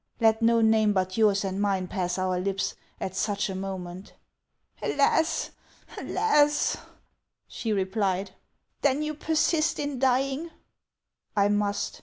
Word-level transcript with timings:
Let 0.19 0.41
no 0.41 0.61
name 0.61 0.93
but 0.93 1.15
yours 1.15 1.45
and 1.45 1.61
mine 1.61 1.87
pass 1.87 2.17
our 2.17 2.39
lips 2.39 2.73
at 2.99 3.13
such 3.15 3.51
a 3.51 3.55
moment."" 3.55 4.13
Alas! 4.81 5.51
alas!" 5.95 6.77
she 7.47 7.71
replied," 7.71 8.31
then 8.81 9.03
you 9.03 9.13
persist 9.13 9.77
in 9.77 9.99
dying?"" 9.99 10.49
I 11.37 11.49
must. 11.49 11.99